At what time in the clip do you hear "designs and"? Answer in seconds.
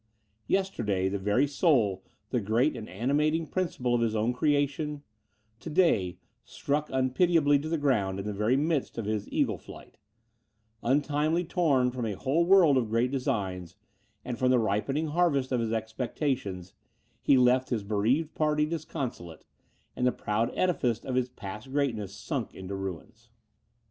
13.11-14.39